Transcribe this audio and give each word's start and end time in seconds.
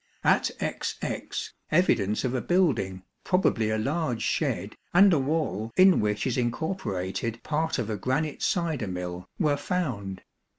At 0.23 0.49
XX, 0.59 1.51
evidence 1.71 2.23
of 2.23 2.33
a 2.33 2.41
building, 2.41 3.03
probably 3.23 3.69
a 3.69 3.77
large 3.77 4.23
shed, 4.23 4.75
and 4.95 5.13
a 5.13 5.19
wall 5.19 5.71
in 5.77 5.99
which 5.99 6.25
is 6.25 6.39
incorporated 6.39 7.43
part 7.43 7.77
of 7.77 7.87
a 7.87 7.97
granite 7.97 8.41
cider 8.41 8.87
mill 8.87 9.27
were 9.37 9.57
found. 9.57 10.23